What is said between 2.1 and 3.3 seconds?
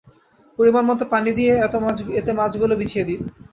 এতে মাছগুলো বিছিয়ে দিন।